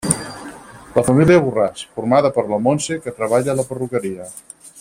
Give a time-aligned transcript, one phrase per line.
[0.95, 4.31] La família Borràs: formada per la Montse, que treballa a la perruqueria.